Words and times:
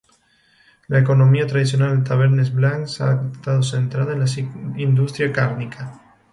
La 0.87 0.97
economía 0.97 1.45
tradicional 1.45 1.95
de 1.99 2.09
Tabernes 2.09 2.51
Blanques 2.55 3.01
ha 3.01 3.21
estado 3.31 3.61
centrada 3.61 4.13
en 4.13 4.19
la 4.21 4.81
industria 4.81 5.31
cárnica. 5.31 6.01